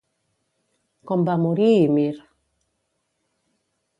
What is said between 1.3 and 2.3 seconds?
morir Ymir?